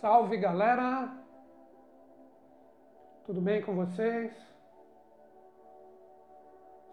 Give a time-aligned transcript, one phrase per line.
[0.00, 1.12] Salve galera!
[3.26, 4.32] Tudo bem com vocês?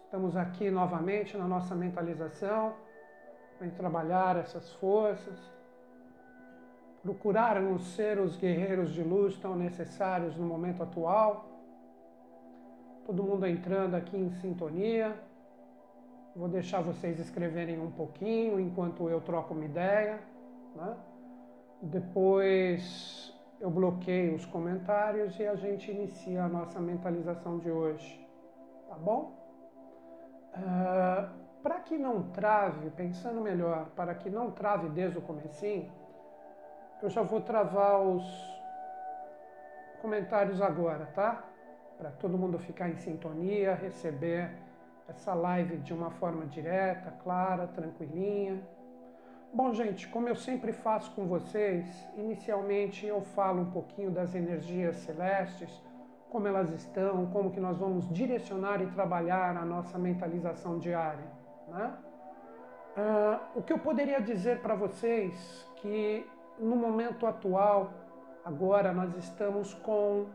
[0.06, 2.74] Estamos aqui novamente na nossa mentalização
[3.60, 5.40] para trabalhar essas forças,
[7.04, 11.48] procurarmos ser os guerreiros de luz tão necessários no momento atual.
[13.06, 15.16] Todo mundo entrando aqui em sintonia.
[16.36, 20.20] Vou deixar vocês escreverem um pouquinho enquanto eu troco uma ideia.
[20.76, 20.98] Né?
[21.82, 28.28] Depois eu bloqueio os comentários e a gente inicia a nossa mentalização de hoje.
[28.90, 29.34] Tá bom?
[30.54, 35.92] Uh, ah, para que não trave, pensando melhor, para que não trave desde o comecinho,
[37.02, 38.24] eu já vou travar os
[40.02, 41.44] comentários agora, tá?
[41.98, 44.52] Para todo mundo ficar em sintonia, receber
[45.08, 48.62] essa live de uma forma direta, clara, tranquilinha.
[49.54, 51.86] Bom, gente, como eu sempre faço com vocês,
[52.18, 55.82] inicialmente eu falo um pouquinho das energias celestes,
[56.30, 61.26] como elas estão, como que nós vamos direcionar e trabalhar a nossa mentalização diária.
[61.70, 61.94] Né?
[62.98, 66.26] Uh, o que eu poderia dizer para vocês que
[66.60, 67.92] no momento atual,
[68.44, 70.28] agora nós estamos com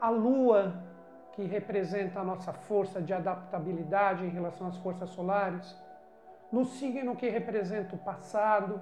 [0.00, 0.82] a Lua
[1.32, 5.76] que representa a nossa força de adaptabilidade em relação às forças solares,
[6.50, 8.80] no signo que representa o passado,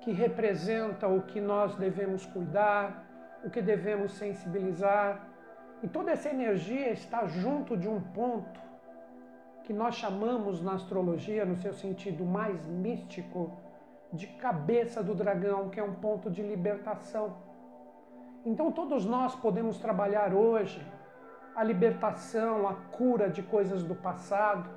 [0.00, 3.04] que representa o que nós devemos cuidar,
[3.44, 5.28] o que devemos sensibilizar.
[5.82, 8.60] E toda essa energia está junto de um ponto
[9.62, 13.50] que nós chamamos na astrologia, no seu sentido mais místico,
[14.12, 17.36] de cabeça do dragão, que é um ponto de libertação.
[18.44, 20.84] Então, todos nós podemos trabalhar hoje
[21.56, 24.68] a libertação, a cura de coisas do passado,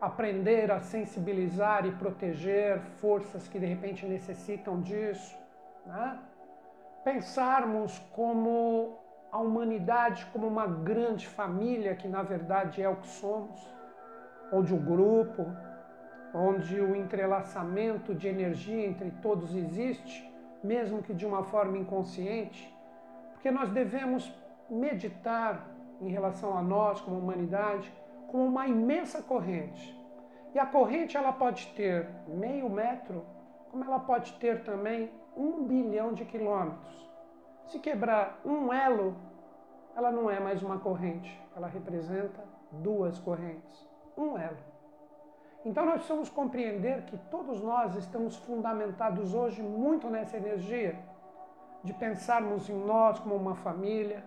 [0.00, 5.36] aprender a sensibilizar e proteger forças que de repente necessitam disso.
[5.84, 6.18] Né?
[7.04, 8.98] Pensarmos como
[9.30, 13.60] a humanidade como uma grande família, que na verdade é o que somos,
[14.52, 15.46] onde o grupo,
[16.32, 22.74] onde o entrelaçamento de energia entre todos existe, mesmo que de uma forma inconsciente,
[23.32, 24.32] porque nós devemos
[24.70, 25.66] meditar
[26.00, 27.92] em relação a nós como humanidade
[28.28, 29.97] como uma imensa corrente.
[30.58, 33.24] E a corrente ela pode ter meio metro,
[33.70, 37.08] como ela pode ter também um bilhão de quilômetros.
[37.66, 39.14] Se quebrar um elo,
[39.94, 42.42] ela não é mais uma corrente, ela representa
[42.72, 44.58] duas correntes, um elo.
[45.64, 50.98] Então nós precisamos compreender que todos nós estamos fundamentados hoje muito nessa energia
[51.84, 54.24] de pensarmos em nós como uma família,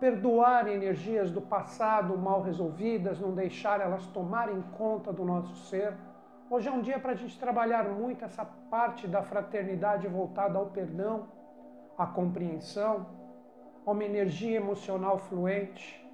[0.00, 5.92] perdoar energias do passado mal resolvidas, não deixar elas tomarem conta do nosso ser.
[6.48, 10.66] Hoje é um dia para a gente trabalhar muito essa parte da fraternidade voltada ao
[10.66, 11.26] perdão,
[11.96, 13.06] à compreensão,
[13.84, 16.06] a uma energia emocional fluente.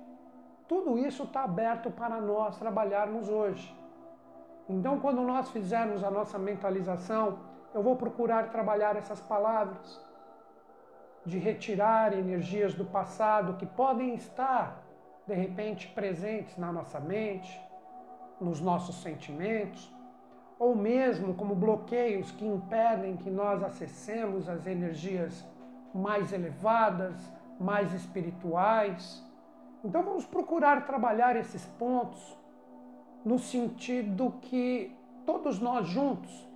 [0.67, 3.75] Tudo isso está aberto para nós trabalharmos hoje.
[4.67, 7.39] Então, quando nós fizermos a nossa mentalização,
[7.75, 10.01] eu vou procurar trabalhar essas palavras
[11.25, 14.83] de retirar energias do passado que podem estar,
[15.27, 17.61] de repente, presentes na nossa mente,
[18.41, 19.93] nos nossos sentimentos,
[20.59, 25.45] ou mesmo como bloqueios que impedem que nós acessemos as energias
[25.95, 27.15] mais elevadas,
[27.59, 29.23] mais espirituais.
[29.85, 32.37] Então vamos procurar trabalhar esses pontos
[33.25, 36.47] no sentido que todos nós juntos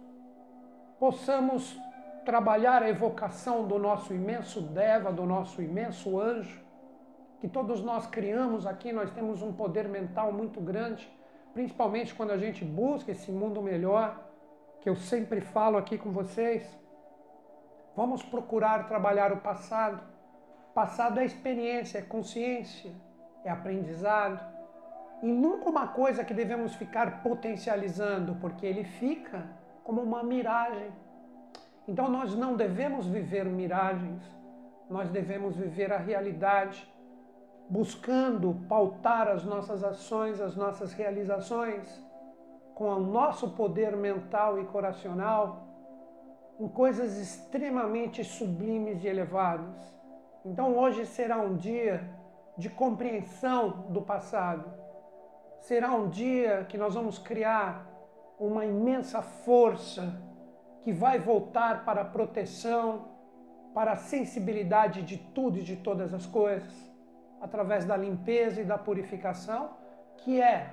[0.98, 1.78] possamos
[2.28, 6.60] trabalhar a evocação do nosso imenso Deva, do nosso imenso anjo,
[7.40, 11.10] que todos nós criamos aqui, nós temos um poder mental muito grande,
[11.54, 14.22] principalmente quando a gente busca esse mundo melhor,
[14.82, 16.62] que eu sempre falo aqui com vocês.
[17.96, 20.02] Vamos procurar trabalhar o passado.
[20.74, 22.92] Passado é experiência, é consciência,
[23.42, 24.38] é aprendizado.
[25.22, 29.46] E nunca uma coisa que devemos ficar potencializando, porque ele fica
[29.82, 30.92] como uma miragem
[31.88, 34.22] então nós não devemos viver miragens,
[34.90, 36.86] nós devemos viver a realidade,
[37.68, 42.06] buscando pautar as nossas ações, as nossas realizações
[42.74, 45.66] com o nosso poder mental e coracional
[46.60, 49.74] em coisas extremamente sublimes e elevadas.
[50.44, 52.08] Então hoje será um dia
[52.56, 54.70] de compreensão do passado.
[55.60, 57.86] Será um dia que nós vamos criar
[58.38, 60.27] uma imensa força
[60.88, 63.08] que vai voltar para a proteção,
[63.74, 66.72] para a sensibilidade de tudo e de todas as coisas,
[67.42, 69.68] através da limpeza e da purificação,
[70.16, 70.72] que é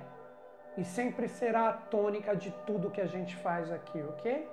[0.74, 4.48] e sempre será a tônica de tudo que a gente faz aqui, ok?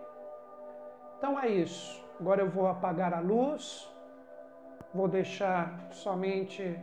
[1.18, 2.06] Então é isso.
[2.20, 3.90] Agora eu vou apagar a luz,
[4.94, 6.78] vou deixar somente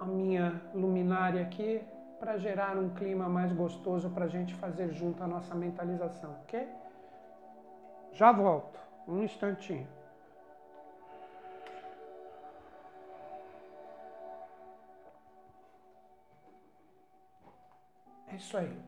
[0.00, 1.80] a minha luminária aqui
[2.18, 6.81] para gerar um clima mais gostoso para a gente fazer junto a nossa mentalização, ok?
[8.12, 8.78] Já volto,
[9.08, 9.88] um instantinho.
[18.28, 18.82] É isso aí.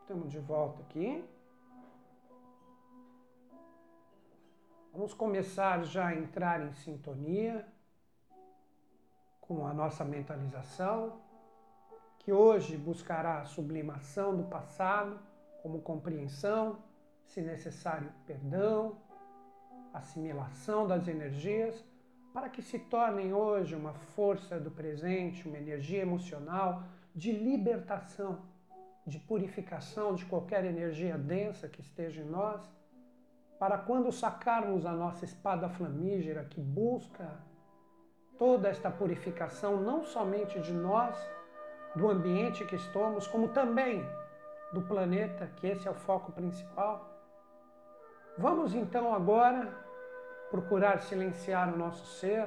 [0.00, 1.24] Estamos de volta aqui.
[4.92, 7.66] Vamos começar já a entrar em sintonia
[9.40, 11.20] com a nossa mentalização,
[12.18, 15.18] que hoje buscará a sublimação do passado
[15.62, 16.78] como compreensão,
[17.26, 18.96] se necessário, perdão,
[19.92, 21.84] assimilação das energias,
[22.32, 26.82] para que se tornem hoje uma força do presente, uma energia emocional
[27.14, 28.42] de libertação,
[29.06, 32.68] de purificação de qualquer energia densa que esteja em nós
[33.58, 37.26] para quando sacarmos a nossa espada flamígera que busca
[38.38, 41.16] toda esta purificação, não somente de nós,
[41.94, 44.04] do ambiente que estamos, como também
[44.72, 47.15] do planeta, que esse é o foco principal.
[48.38, 49.72] Vamos então agora
[50.50, 52.46] procurar silenciar o nosso ser,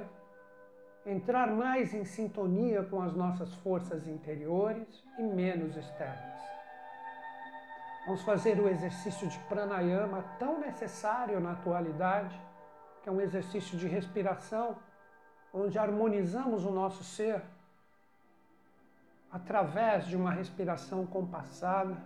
[1.04, 6.40] entrar mais em sintonia com as nossas forças interiores e menos externas.
[8.06, 12.40] Vamos fazer o exercício de pranayama tão necessário na atualidade,
[13.02, 14.78] que é um exercício de respiração,
[15.52, 17.42] onde harmonizamos o nosso ser
[19.32, 21.98] através de uma respiração compassada,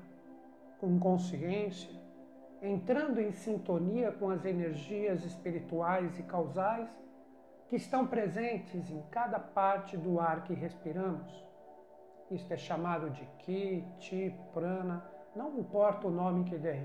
[0.80, 2.03] com consciência,
[2.64, 6.90] entrando em sintonia com as energias espirituais e causais
[7.68, 11.30] que estão presentes em cada parte do ar que respiramos.
[12.32, 15.04] Isto é chamado de Ki, Ti, Prana
[15.36, 16.80] não importa o nome que dê.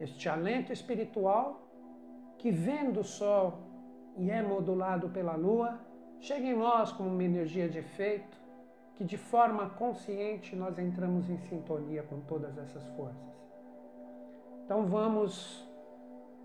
[0.00, 1.60] Este alento espiritual
[2.38, 3.58] que vem do Sol
[4.16, 5.78] e é modulado pela Lua,
[6.18, 8.38] chega em nós como uma energia de efeito
[8.96, 13.37] que de forma consciente nós entramos em sintonia com todas essas forças.
[14.68, 15.66] Então vamos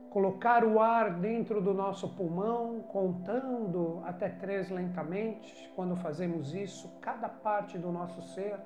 [0.10, 5.70] colocar o ar dentro do nosso pulmão, contando até três lentamente.
[5.76, 8.58] Quando fazemos isso, cada parte do nosso ser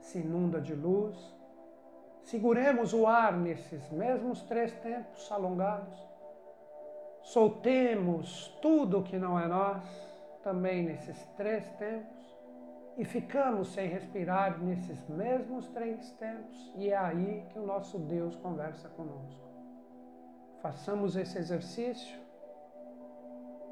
[0.00, 1.36] se inunda de luz
[2.26, 5.96] Seguremos o ar nesses mesmos três tempos alongados.
[7.22, 9.84] Soltemos tudo que não é nós,
[10.42, 12.15] também nesses três tempos.
[12.96, 16.72] E ficamos sem respirar nesses mesmos três tempos.
[16.76, 19.46] E é aí que o nosso Deus conversa conosco.
[20.62, 22.18] Façamos esse exercício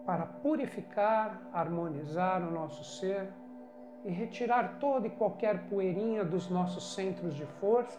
[0.05, 3.33] para purificar, harmonizar o nosso ser
[4.05, 7.99] e retirar toda e qualquer poeirinha dos nossos centros de força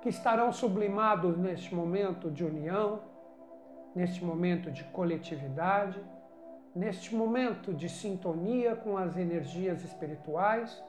[0.00, 3.00] que estarão sublimados neste momento de união,
[3.94, 6.00] neste momento de coletividade,
[6.74, 10.82] neste momento de sintonia com as energias espirituais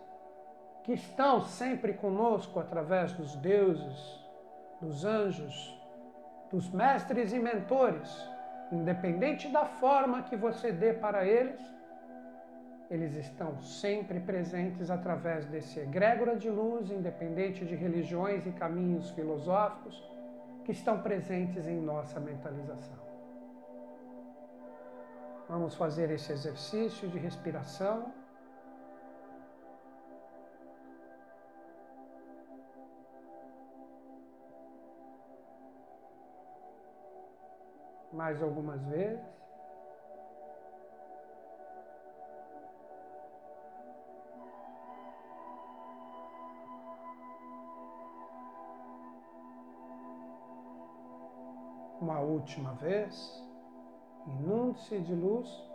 [0.83, 4.23] que estão sempre conosco através dos deuses,
[4.81, 5.77] dos anjos,
[6.51, 8.09] dos mestres e mentores,
[8.71, 11.59] independente da forma que você dê para eles
[12.89, 20.03] eles estão sempre presentes através desse egrégora de luz, independente de religiões e caminhos filosóficos,
[20.65, 23.09] que estão presentes em nossa mentalização.
[25.50, 28.13] Vamos fazer esse exercício de respiração.
[38.13, 39.39] Mais algumas vezes.
[52.01, 53.49] uma última vez,
[54.27, 55.69] inunde-se de luz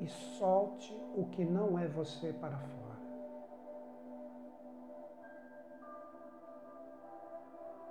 [0.00, 2.78] e solte o que não é você para fora.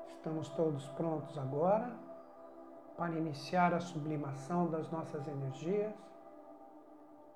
[0.10, 1.92] Estamos todos prontos agora
[2.98, 5.94] para iniciar a sublimação das nossas energias,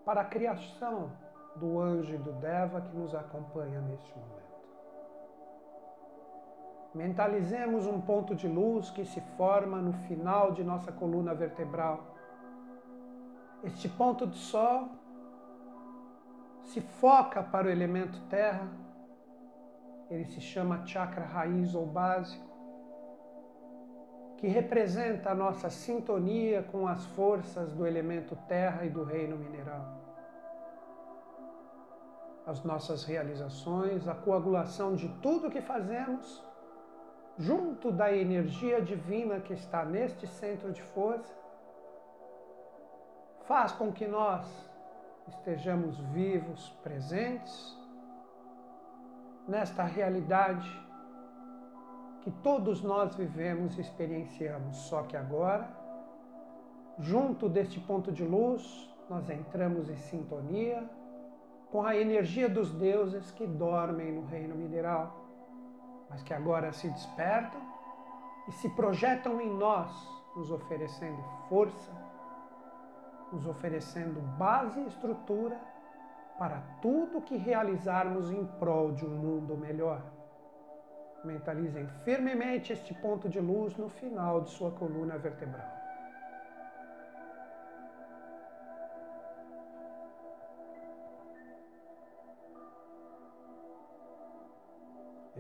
[0.04, 1.12] para a criação
[1.56, 4.41] do anjo e do Deva que nos acompanha neste momento.
[6.94, 12.18] Mentalizemos um ponto de luz que se forma no final de nossa coluna vertebral.
[13.64, 14.90] Este ponto de sol
[16.64, 18.68] se foca para o elemento terra.
[20.10, 22.46] Ele se chama chakra raiz ou básico,
[24.36, 30.02] que representa a nossa sintonia com as forças do elemento terra e do reino mineral.
[32.46, 36.51] As nossas realizações, a coagulação de tudo que fazemos
[37.42, 41.34] junto da energia divina que está neste centro de força,
[43.48, 44.46] faz com que nós
[45.28, 47.78] estejamos vivos, presentes
[49.48, 50.70] nesta realidade
[52.22, 55.68] que todos nós vivemos e experienciamos, só que agora,
[57.00, 60.88] junto deste ponto de luz, nós entramos em sintonia
[61.72, 65.21] com a energia dos deuses que dormem no reino mineral,
[66.12, 67.62] mas que agora se despertam
[68.48, 69.90] e se projetam em nós,
[70.36, 71.92] nos oferecendo força,
[73.32, 75.58] nos oferecendo base e estrutura
[76.38, 80.02] para tudo que realizarmos em prol de um mundo melhor.
[81.24, 85.81] Mentalizem firmemente este ponto de luz no final de sua coluna vertebral.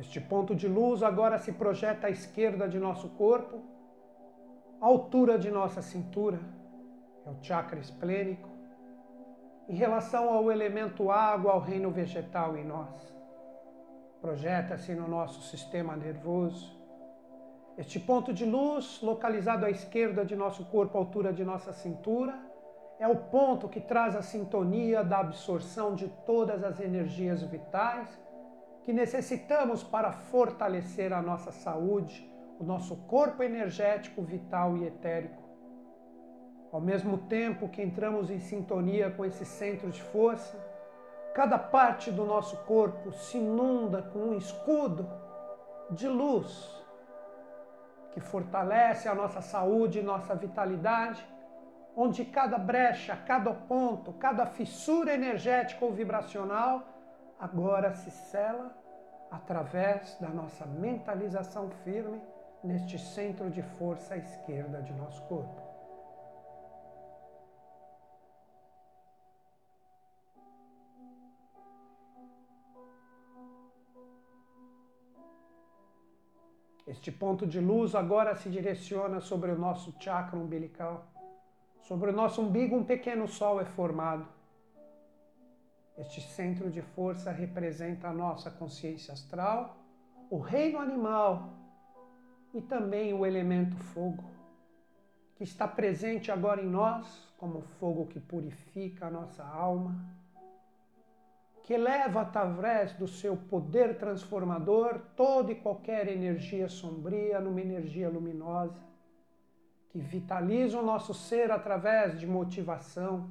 [0.02, 3.62] Este ponto de luz agora se projeta à esquerda de nosso corpo,
[4.82, 6.40] à altura de nossa cintura,
[7.24, 8.50] é o chakra esplênico,
[9.70, 13.12] em relação ao elemento água, ao reino vegetal em nós
[14.20, 16.80] projeta-se no nosso sistema nervoso.
[17.76, 22.38] Este ponto de luz, localizado à esquerda de nosso corpo, à altura de nossa cintura,
[23.00, 28.08] é o ponto que traz a sintonia da absorção de todas as energias vitais
[28.84, 35.42] que necessitamos para fortalecer a nossa saúde, o nosso corpo energético, vital e etérico.
[36.72, 40.58] Ao mesmo tempo que entramos em sintonia com esse centro de força,
[41.34, 45.10] Cada parte do nosso corpo se inunda com um escudo
[45.90, 46.70] de luz
[48.12, 51.26] que fortalece a nossa saúde e nossa vitalidade,
[51.96, 56.84] onde cada brecha, cada ponto, cada fissura energética ou vibracional
[57.42, 58.72] agora se sela
[59.32, 62.22] através da nossa mentalização firme
[62.64, 65.60] neste centro de força à esquerda de nosso corpo.
[76.86, 81.08] Este ponto de luz agora se direciona sobre o nosso chakra umbilical.
[81.80, 84.28] Sobre o nosso umbigo, um pequeno sol é formado.
[86.02, 89.78] Este centro de força representa a nossa consciência astral,
[90.30, 91.54] o reino animal
[92.54, 94.24] e também o elemento fogo,
[95.36, 100.20] que está presente agora em nós como fogo que purifica a nossa alma
[101.64, 108.80] que leva através do seu poder transformador toda e qualquer energia sombria numa energia luminosa,
[109.90, 113.30] que vitaliza o nosso ser através de motivação,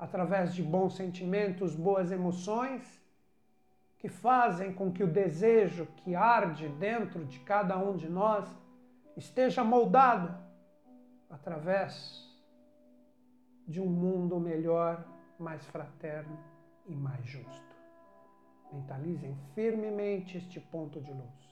[0.00, 2.82] através de bons sentimentos, boas emoções,
[3.98, 8.48] que fazem com que o desejo que arde dentro de cada um de nós
[9.14, 10.34] esteja moldado
[11.28, 12.26] através
[13.68, 15.04] de um mundo melhor,
[15.38, 16.38] mais fraterno
[16.86, 17.76] e mais justo.
[18.72, 21.49] Mentalizem firmemente este ponto de luz.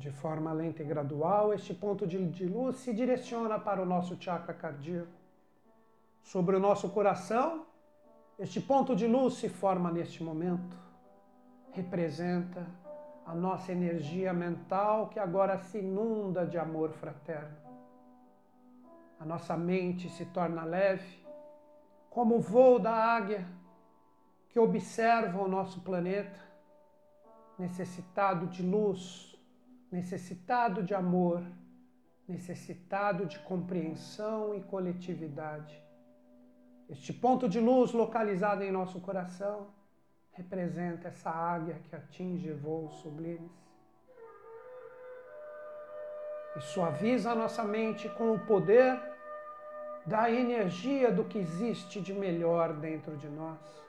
[0.00, 4.54] De forma lenta e gradual, este ponto de, luz se direciona para o nosso chakra
[4.54, 5.12] cardíaco.
[6.22, 7.66] Sobre o nosso coração,
[8.38, 10.74] este ponto de luz se forma neste momento.
[11.72, 12.66] Representa
[13.26, 17.58] a nossa energia mental que agora se inunda de amor fraterno.
[19.18, 21.22] A nossa mente se torna leve,
[22.08, 23.46] como o voo da águia
[24.48, 26.40] que observa o nosso planeta,
[27.58, 29.29] necessitado de luz,
[29.90, 31.42] necessitado de amor,
[32.26, 35.82] necessitado de compreensão e coletividade.
[36.88, 39.68] Este ponto de luz localizado em nosso coração
[40.32, 43.50] representa essa águia que atinge voos sublimes.
[46.56, 49.00] E suaviza a nossa mente com o poder
[50.06, 53.79] da energia do que existe de melhor dentro de nós.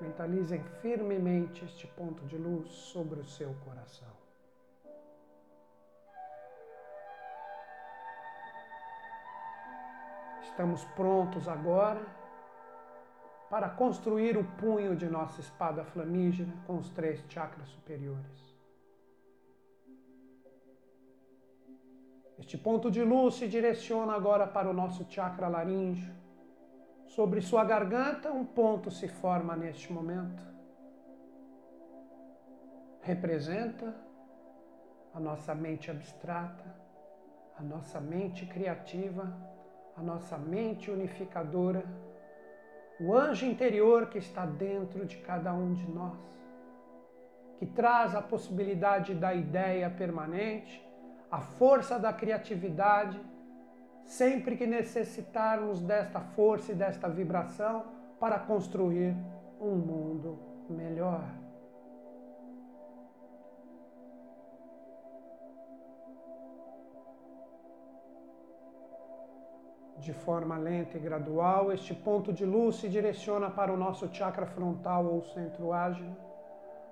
[0.00, 4.08] Mentalizem firmemente este ponto de luz sobre o seu coração.
[10.42, 12.00] Estamos prontos agora
[13.50, 18.50] para construir o punho de nossa espada flamígera com os três chakras superiores.
[22.38, 26.14] Este ponto de luz se direciona agora para o nosso chakra laríngeo.
[27.10, 30.44] Sobre sua garganta, um ponto se forma neste momento.
[33.00, 33.92] Representa
[35.12, 36.64] a nossa mente abstrata,
[37.58, 39.36] a nossa mente criativa,
[39.96, 41.82] a nossa mente unificadora,
[43.00, 46.20] o anjo interior que está dentro de cada um de nós,
[47.58, 50.80] que traz a possibilidade da ideia permanente,
[51.28, 53.20] a força da criatividade,
[54.04, 57.84] sempre que necessitarmos desta força e desta vibração
[58.18, 59.14] para construir
[59.60, 60.38] um mundo
[60.68, 61.24] melhor.
[69.96, 74.46] De forma lenta e gradual, este ponto de luz se direciona para o nosso chakra
[74.46, 76.16] frontal ou centro ágil,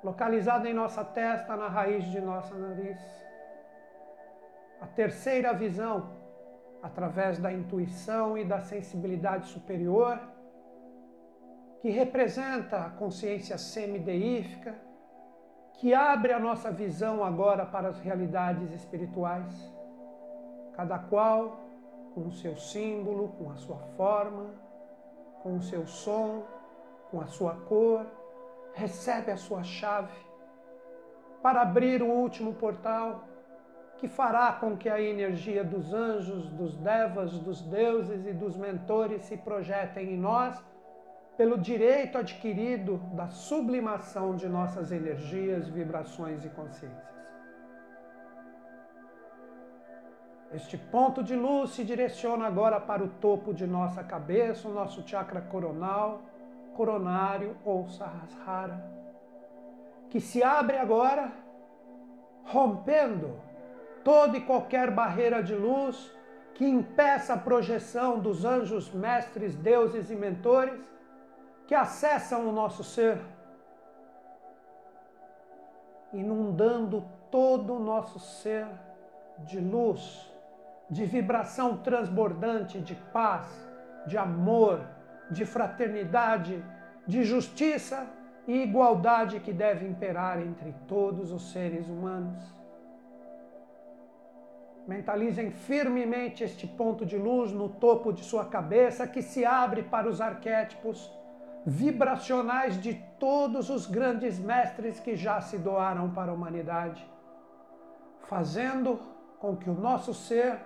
[0.04, 3.00] localizado em nossa testa, na raiz de nossa nariz.
[4.78, 6.17] A terceira visão,
[6.82, 10.18] através da intuição e da sensibilidade superior,
[11.80, 14.74] que representa a consciência semideífica,
[15.74, 19.72] que abre a nossa visão agora para as realidades espirituais,
[20.74, 21.60] cada qual
[22.14, 24.50] com o seu símbolo, com a sua forma,
[25.42, 26.44] com o seu som,
[27.10, 28.04] com a sua cor,
[28.74, 30.18] recebe a sua chave
[31.42, 33.24] para abrir o último portal
[33.98, 39.22] que fará com que a energia dos anjos, dos devas, dos deuses e dos mentores
[39.22, 40.62] se projetem em nós
[41.36, 47.08] pelo direito adquirido da sublimação de nossas energias, vibrações e consciências.
[50.52, 55.06] Este ponto de luz se direciona agora para o topo de nossa cabeça, o nosso
[55.06, 56.22] chakra coronal,
[56.74, 58.82] coronário ou sahasrara,
[60.08, 61.30] que se abre agora,
[62.44, 63.47] rompendo
[64.04, 66.10] toda e qualquer barreira de luz
[66.54, 70.80] que impeça a projeção dos anjos, mestres, deuses e mentores
[71.66, 73.18] que acessam o nosso ser,
[76.12, 78.66] inundando todo o nosso ser
[79.40, 80.28] de luz
[80.90, 83.46] de vibração transbordante de paz,
[84.06, 84.80] de amor,
[85.30, 86.64] de fraternidade,
[87.06, 88.06] de justiça
[88.46, 92.57] e igualdade que deve imperar entre todos os seres humanos.
[94.88, 100.08] Mentalizem firmemente este ponto de luz no topo de sua cabeça que se abre para
[100.08, 101.12] os arquétipos
[101.66, 107.06] vibracionais de todos os grandes mestres que já se doaram para a humanidade,
[108.30, 108.98] fazendo
[109.38, 110.58] com que o nosso ser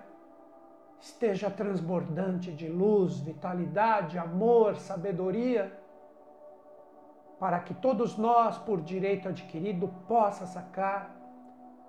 [1.01, 5.77] esteja transbordante de luz, vitalidade, amor, sabedoria,
[7.37, 11.13] para que todos nós, por direito adquirido, possa sacar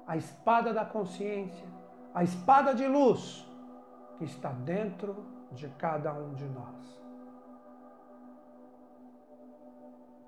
[0.05, 1.84] a espada da consciência,
[2.15, 3.45] a espada de luz
[4.19, 5.17] que está dentro
[5.51, 6.95] de cada um de nós.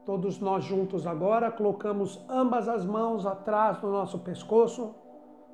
[0.04, 4.94] Todos nós juntos agora colocamos ambas as mãos atrás do nosso pescoço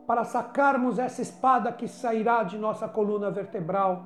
[0.07, 4.05] para sacarmos essa espada que sairá de nossa coluna vertebral,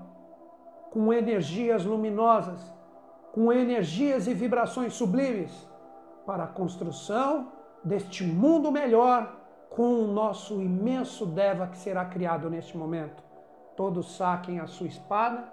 [0.90, 2.60] com energias luminosas,
[3.32, 5.68] com energias e vibrações sublimes,
[6.24, 9.35] para a construção deste mundo melhor
[9.76, 13.22] com o nosso imenso Deva que será criado neste momento.
[13.76, 15.52] Todos saquem a sua espada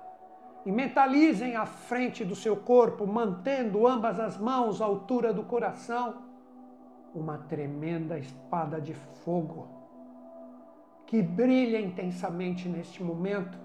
[0.65, 6.23] e mentalizem à frente do seu corpo, mantendo ambas as mãos à altura do coração,
[7.13, 9.67] uma tremenda espada de fogo
[11.05, 13.57] que brilha intensamente neste momento,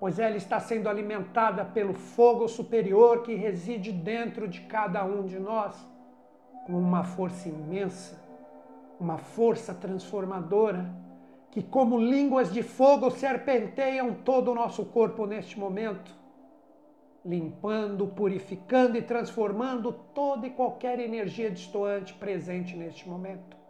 [0.00, 5.38] pois ela está sendo alimentada pelo fogo superior que reside dentro de cada um de
[5.38, 5.88] nós,
[6.66, 8.23] com uma força imensa,
[9.04, 10.90] uma força transformadora,
[11.50, 16.10] que, como línguas de fogo, serpenteiam todo o nosso corpo neste momento,
[17.24, 23.64] limpando, purificando e transformando toda e qualquer energia distoante presente neste momento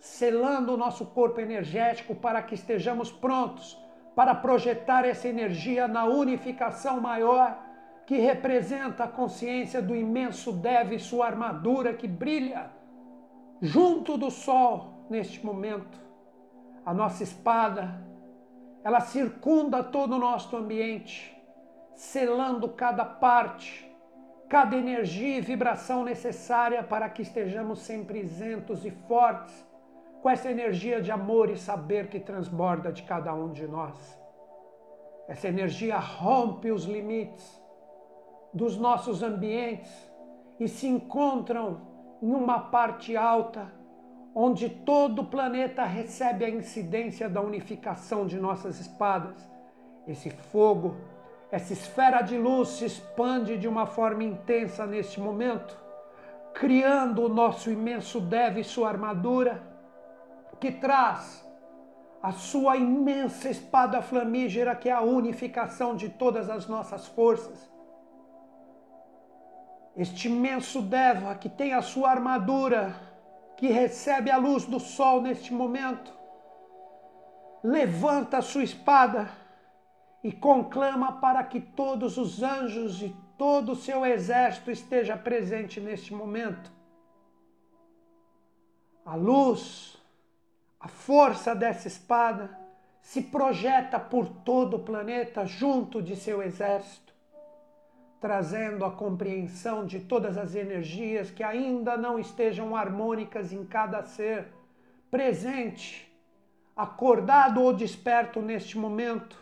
[0.00, 3.76] selando o nosso corpo energético para que estejamos prontos
[4.14, 7.58] para projetar essa energia na unificação maior
[8.06, 12.70] que representa a consciência do imenso Deve e sua armadura que brilha
[13.60, 15.98] junto do sol neste momento.
[16.84, 18.02] A nossa espada,
[18.82, 21.36] ela circunda todo o nosso ambiente,
[21.94, 23.86] selando cada parte,
[24.48, 29.66] cada energia e vibração necessária para que estejamos sempre isentos e fortes
[30.22, 34.18] com essa energia de amor e saber que transborda de cada um de nós.
[35.28, 37.62] Essa energia rompe os limites
[38.52, 39.92] dos nossos ambientes
[40.58, 41.87] e se encontram
[42.22, 43.72] em uma parte alta,
[44.34, 49.48] onde todo o planeta recebe a incidência da unificação de nossas espadas.
[50.06, 50.96] Esse fogo,
[51.50, 55.78] essa esfera de luz se expande de uma forma intensa neste momento,
[56.54, 59.62] criando o nosso imenso Deve e sua armadura
[60.60, 61.46] que traz
[62.22, 67.70] a sua imensa espada flamígera, que é a unificação de todas as nossas forças.
[69.98, 72.94] Este imenso Deva, que tem a sua armadura,
[73.56, 76.12] que recebe a luz do sol neste momento,
[77.64, 79.28] levanta a sua espada
[80.22, 86.14] e conclama para que todos os anjos e todo o seu exército esteja presente neste
[86.14, 86.70] momento.
[89.04, 89.98] A luz
[90.80, 92.56] a força dessa espada
[93.02, 97.07] se projeta por todo o planeta junto de seu exército,
[98.20, 104.48] trazendo a compreensão de todas as energias que ainda não estejam harmônicas em cada ser
[105.10, 106.12] presente,
[106.76, 109.38] acordado ou desperto neste momento,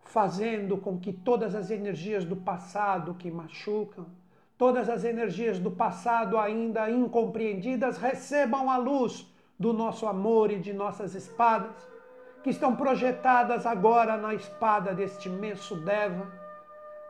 [0.00, 4.06] fazendo com que todas as energias do passado que machucam,
[4.56, 9.26] todas as energias do passado ainda incompreendidas recebam a luz
[9.58, 11.76] do nosso amor e de nossas espadas,
[12.42, 16.39] que estão projetadas agora na espada deste imenso Deva,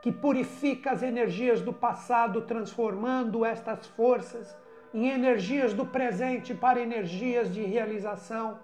[0.02, 4.56] que purifica as energias do passado, transformando estas forças
[4.92, 8.58] em energias do presente para energias de realização,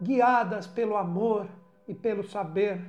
[0.00, 1.46] guiadas pelo amor
[1.86, 2.80] e pelo saber.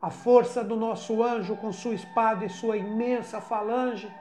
[0.00, 4.12] A força do nosso anjo, com sua espada e sua imensa falange,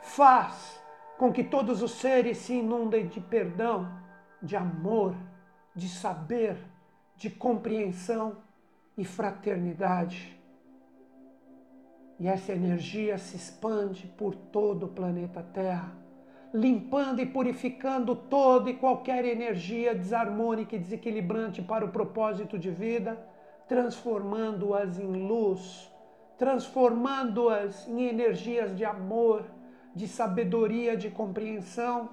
[0.00, 0.80] faz
[1.16, 4.02] com que todos os seres se inundem de perdão
[4.42, 5.14] de amor,
[5.74, 6.56] de saber,
[7.16, 8.38] de compreensão
[8.98, 10.41] e fraternidade.
[12.22, 15.92] E essa energia se expande por todo o planeta Terra,
[16.54, 23.18] limpando e purificando toda e qualquer energia desarmônica e desequilibrante para o propósito de vida,
[23.66, 25.92] transformando-as em luz,
[26.38, 29.44] transformando-as em energias de amor,
[29.92, 32.10] de sabedoria, de compreensão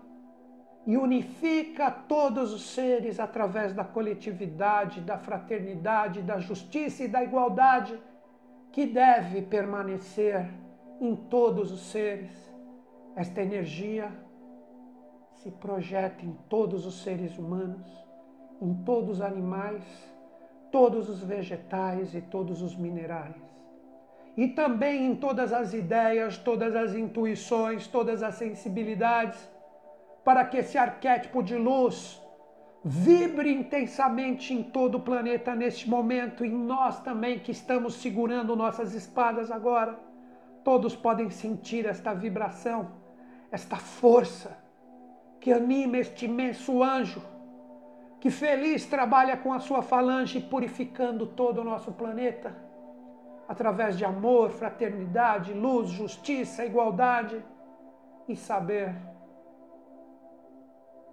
[0.88, 8.09] e unifica todos os seres através da coletividade, da fraternidade, da justiça e da igualdade
[8.72, 10.50] que deve permanecer
[11.00, 12.32] em todos os seres.
[13.16, 14.12] Esta energia
[15.36, 17.88] se projeta em todos os seres humanos,
[18.62, 19.84] em todos os animais,
[20.72, 23.36] todos os vegetais e todos os minerais.
[24.38, 29.50] E também em todas as ideias, todas as intuições, todas as sensibilidades
[30.24, 32.19] para que esse arquétipo de luz
[32.84, 38.94] vibre intensamente em todo o planeta neste momento, e nós também que estamos segurando nossas
[38.94, 40.00] espadas agora.
[40.64, 42.92] Todos podem sentir esta vibração,
[43.52, 44.58] esta força
[45.40, 47.22] que anima este imenso anjo,
[48.20, 52.56] que feliz trabalha com a sua falange purificando todo o nosso planeta,
[53.48, 57.42] através de amor, fraternidade, luz, justiça, igualdade
[58.28, 58.94] e saber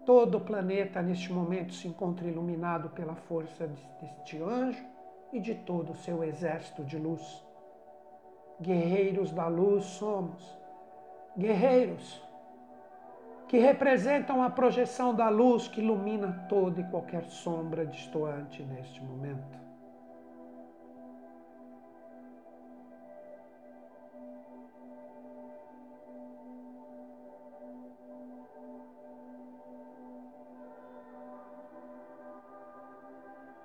[0.06, 3.68] Todo o planeta neste momento se encontra iluminado pela força
[4.00, 4.84] deste anjo
[5.32, 7.44] e de todo o seu exército de luz.
[8.60, 10.56] Guerreiros da luz somos.
[11.36, 12.24] Guerreiros
[13.48, 19.65] que representam a projeção da luz que ilumina toda e qualquer sombra distoante neste momento.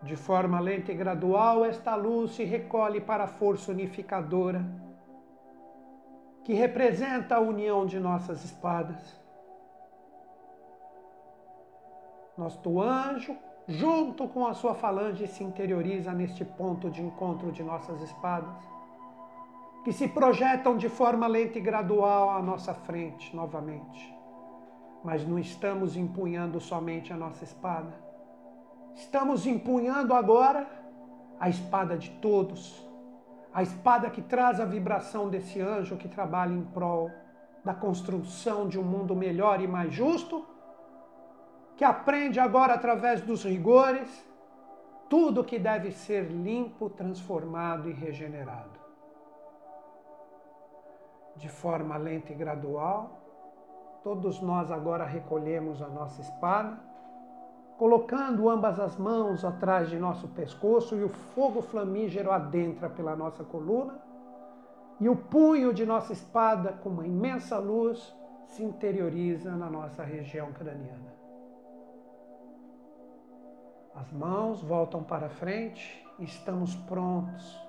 [0.02, 4.66] De forma lenta e gradual, esta luz se recolhe para a força unificadora,
[6.44, 9.22] que representa a união de nossas espadas.
[12.36, 13.38] Nosso anjo,
[13.68, 18.56] junto com a sua falange, se interioriza neste ponto de encontro de nossas espadas,
[19.84, 24.18] que se projetam de forma lenta e gradual à nossa frente novamente.
[25.04, 28.11] Mas não estamos empunhando somente a nossa espada
[28.96, 30.68] Estamos empunhando agora
[31.40, 32.88] a espada de todos,
[33.54, 37.10] a espada que traz a vibração desse anjo que trabalha em prol
[37.64, 40.46] da construção de um mundo melhor e mais justo,
[41.76, 44.26] que aprende agora através dos rigores
[45.10, 48.80] tudo que deve ser limpo, transformado e regenerado.
[51.36, 53.20] De forma lenta e gradual,
[54.04, 56.91] todos nós agora recolhemos a nossa espada
[57.82, 63.44] colocando ambas as mãos atrás de nosso pescoço e o fogo flamígero adentra pela nossa
[63.44, 64.00] coluna,
[65.00, 68.16] e o punho de nossa espada, com uma imensa luz,
[68.46, 71.12] se interioriza na nossa região craniana.
[73.96, 77.60] As mãos voltam para frente e estamos prontos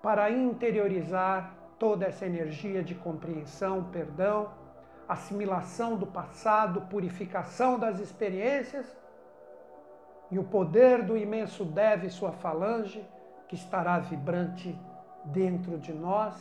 [0.00, 4.52] para interiorizar toda essa energia de compreensão, perdão,
[5.08, 8.99] assimilação do passado, purificação das experiências
[10.30, 13.04] e o poder do imenso deve sua falange,
[13.48, 14.78] que estará vibrante
[15.24, 16.34] dentro de nós,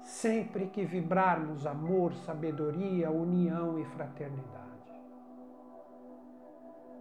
[0.00, 4.62] sempre que vibrarmos amor, sabedoria, união e fraternidade.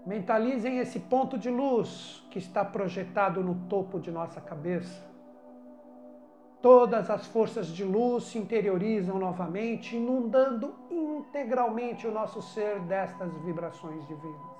[0.06, 5.10] Mentalizem esse ponto de luz que está projetado no topo de nossa cabeça.
[6.60, 14.08] Todas as forças de luz se interiorizam novamente, inundando integralmente o nosso ser destas vibrações
[14.08, 14.51] divinas.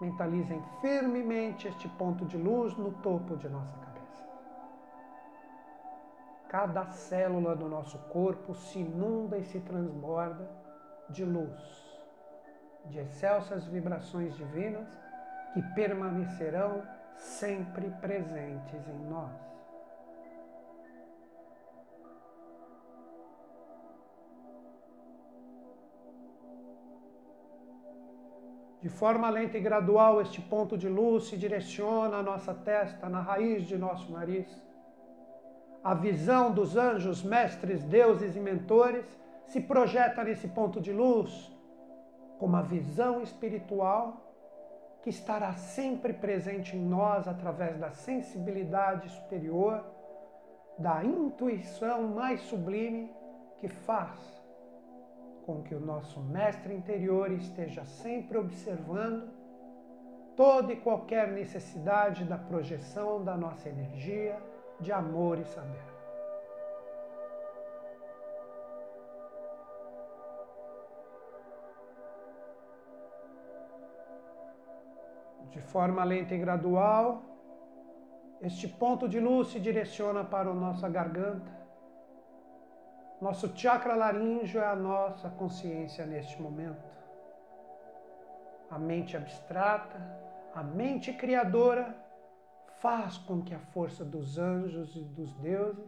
[0.00, 4.24] Mentalizem firmemente este ponto de luz no topo de nossa cabeça.
[6.48, 10.50] Cada célula do nosso corpo se inunda e se transborda
[11.08, 11.90] de luz
[12.86, 14.88] de excelsas vibrações divinas
[15.52, 16.82] que permanecerão
[17.16, 19.49] sempre presentes em nós.
[28.80, 33.20] De forma lenta e gradual, este ponto de luz se direciona à nossa testa, na
[33.20, 34.48] raiz de nosso nariz.
[35.84, 39.04] A visão dos anjos, mestres, deuses e mentores
[39.44, 41.54] se projeta nesse ponto de luz,
[42.38, 44.16] com uma visão espiritual
[45.02, 49.84] que estará sempre presente em nós através da sensibilidade superior,
[50.78, 53.14] da intuição mais sublime
[53.58, 54.39] que faz
[55.46, 59.28] com que o nosso mestre interior esteja sempre observando
[60.36, 64.40] toda e qualquer necessidade da projeção da nossa energia
[64.80, 65.84] de amor e saber.
[75.50, 77.22] De forma lenta e gradual,
[78.40, 81.59] este ponto de luz se direciona para a nossa garganta.
[83.20, 86.82] Nosso chakra laríngeo é a nossa consciência neste momento.
[88.70, 90.00] A mente abstrata,
[90.54, 91.94] a mente criadora,
[92.80, 95.84] faz com que a força dos anjos e dos deuses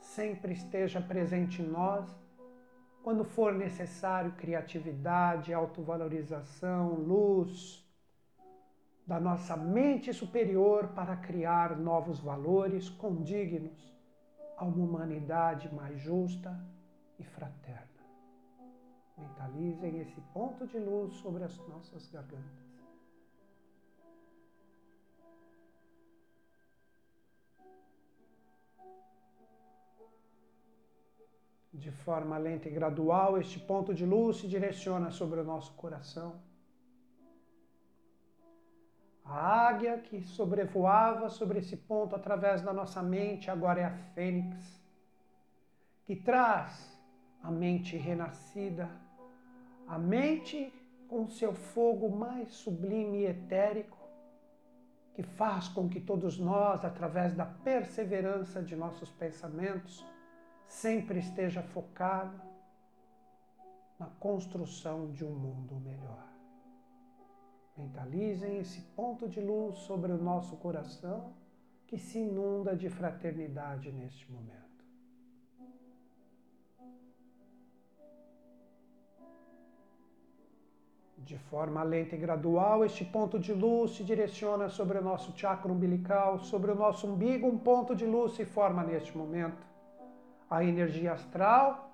[0.00, 2.12] sempre esteja presente em nós
[3.04, 7.84] quando for necessário criatividade, autovalorização, luz,
[9.06, 13.93] da nossa mente superior para criar novos valores condignos
[14.56, 16.58] a uma humanidade mais justa
[17.18, 17.88] e fraterna.
[19.16, 22.64] Mentalizem esse ponto de luz sobre as nossas gargantas.
[31.72, 36.40] De forma lenta e gradual, este ponto de luz se direciona sobre o nosso coração
[39.34, 44.80] a águia que sobrevoava sobre esse ponto através da nossa mente agora é a fênix,
[46.04, 46.96] que traz
[47.42, 48.88] a mente renascida,
[49.88, 50.72] a mente
[51.08, 53.98] com seu fogo mais sublime e etérico,
[55.14, 60.06] que faz com que todos nós, através da perseverança de nossos pensamentos,
[60.68, 62.40] sempre esteja focado
[63.98, 66.33] na construção de um mundo melhor.
[67.76, 71.32] Mentalizem esse ponto de luz sobre o nosso coração
[71.88, 74.62] que se inunda de fraternidade neste momento.
[81.18, 85.72] De forma lenta e gradual, este ponto de luz se direciona sobre o nosso chakra
[85.72, 89.66] umbilical, sobre o nosso umbigo, um ponto de luz se forma neste momento.
[90.48, 91.90] A energia astral,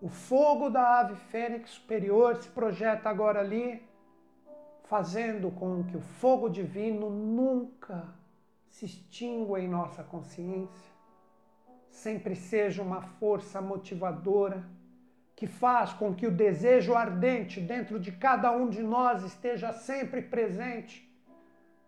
[0.00, 3.82] o fogo da ave fênix superior se projeta agora ali
[4.92, 8.08] fazendo com que o fogo divino nunca
[8.68, 10.92] se extingua em nossa consciência,
[11.88, 14.62] sempre seja uma força motivadora
[15.34, 20.20] que faz com que o desejo ardente dentro de cada um de nós esteja sempre
[20.20, 21.10] presente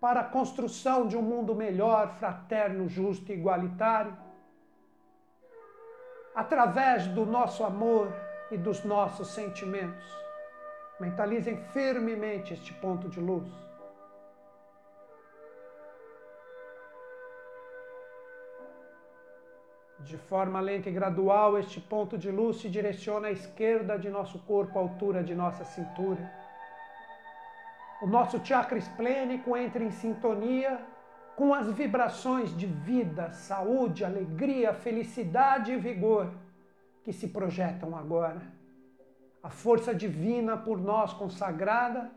[0.00, 4.16] para a construção de um mundo melhor, fraterno, justo e igualitário.
[6.34, 8.10] Através do nosso amor
[8.50, 10.23] e dos nossos sentimentos.
[11.00, 13.48] Mentalizem firmemente este ponto de luz.
[19.98, 24.38] De forma lenta e gradual, este ponto de luz se direciona à esquerda de nosso
[24.40, 26.30] corpo, à altura de nossa cintura.
[28.00, 30.80] O nosso chakra esplênico entra em sintonia
[31.34, 36.32] com as vibrações de vida, saúde, alegria, felicidade e vigor
[37.02, 38.63] que se projetam agora
[39.44, 42.10] a força divina por nós consagrada,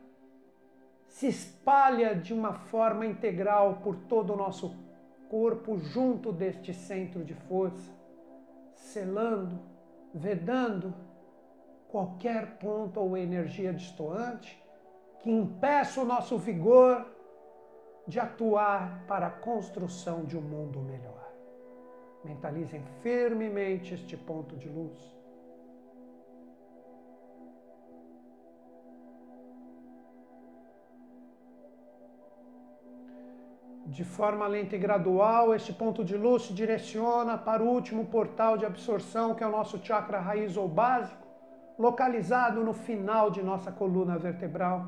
[1.09, 4.73] se espalha de uma forma integral por todo o nosso
[5.29, 7.91] corpo junto deste centro de força,
[8.75, 9.59] selando,
[10.13, 10.93] vedando
[11.89, 14.63] qualquer ponto ou energia distoante
[15.19, 17.05] que impeça o nosso vigor
[18.07, 21.29] de atuar para a construção de um mundo melhor.
[22.23, 25.16] Mentalizem firmemente este ponto de luz.
[33.87, 38.57] De forma lenta e gradual, este ponto de luz se direciona para o último portal
[38.57, 41.25] de absorção, que é o nosso chakra raiz ou básico,
[41.79, 44.87] localizado no final de nossa coluna vertebral.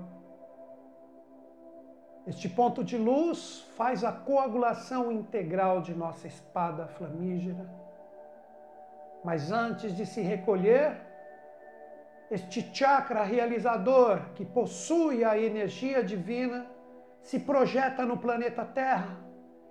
[2.27, 7.65] Este ponto de luz faz a coagulação integral de nossa espada flamígera.
[9.23, 10.97] Mas antes de se recolher,
[12.29, 16.65] este chakra realizador que possui a energia divina
[17.21, 19.17] se projeta no planeta Terra,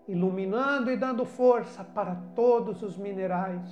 [0.06, 3.68] iluminando e dando força para todos os minerais,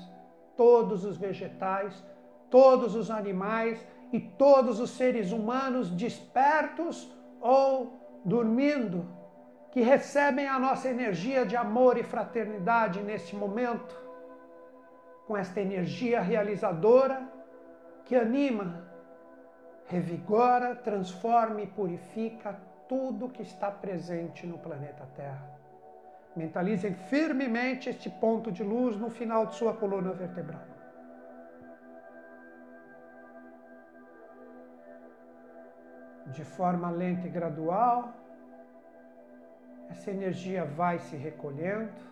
[0.57, 2.05] todos os vegetais,
[2.51, 7.11] todos os animais e todos os seres humanos despertos
[7.41, 9.07] ou dormindo,
[9.71, 13.95] que recebem a nossa energia de amor e fraternidade neste momento,
[15.27, 17.29] com esta energia realizadora
[18.05, 18.89] que anima,
[19.87, 25.57] revigora, transforma e purifica tudo que está presente no planeta Terra.
[26.35, 30.66] Mentalizem firmemente este ponto de luz no final de sua coluna vertebral.
[36.27, 38.12] De forma lenta e gradual,
[39.88, 42.05] essa energia vai se recolhendo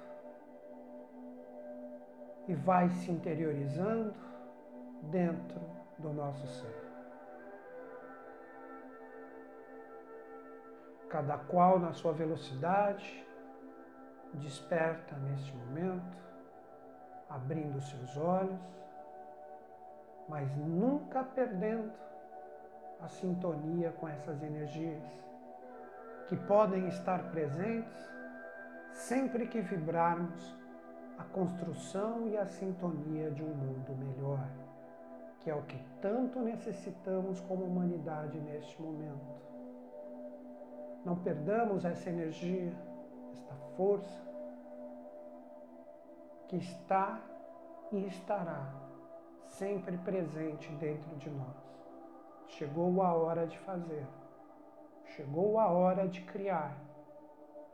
[2.48, 4.14] e vai se interiorizando
[5.02, 5.60] dentro
[5.98, 6.83] do nosso ser.
[11.14, 13.24] Cada qual na sua velocidade,
[14.32, 16.18] desperta neste momento,
[17.30, 18.58] abrindo seus olhos,
[20.28, 21.92] mas nunca perdendo
[23.00, 25.04] a sintonia com essas energias
[26.26, 28.12] que podem estar presentes
[28.90, 30.52] sempre que vibrarmos
[31.16, 34.48] a construção e a sintonia de um mundo melhor,
[35.38, 39.53] que é o que tanto necessitamos como humanidade neste momento.
[41.04, 42.72] Não perdamos essa energia,
[43.32, 44.22] esta força
[46.48, 47.20] que está
[47.92, 48.72] e estará
[49.48, 51.56] sempre presente dentro de nós.
[52.48, 54.06] Chegou a hora de fazer,
[55.16, 56.76] chegou a hora de criar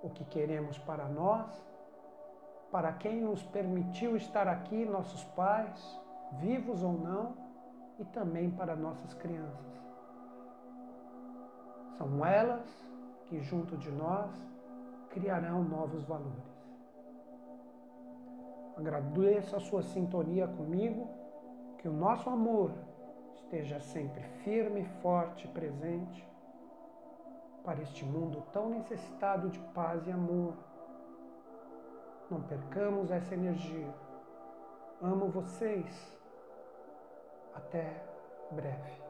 [0.03, 1.49] o que queremos para nós,
[2.71, 6.01] para quem nos permitiu estar aqui, nossos pais,
[6.33, 7.35] vivos ou não,
[7.99, 9.81] e também para nossas crianças.
[11.99, 12.89] São elas
[13.31, 14.29] que junto de nós
[15.11, 16.51] criarão novos valores.
[18.77, 21.09] Agradeço a sua sintonia comigo,
[21.79, 22.73] que o nosso amor
[23.37, 26.29] esteja sempre firme, forte presente
[27.64, 30.55] para este mundo tão necessitado de paz e amor.
[32.29, 33.95] Não percamos essa energia.
[35.01, 36.19] Amo vocês.
[37.55, 38.03] Até
[38.51, 39.10] breve.